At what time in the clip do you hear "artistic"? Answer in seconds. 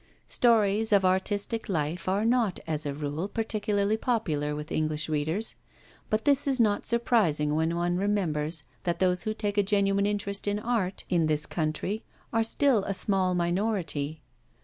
1.05-1.69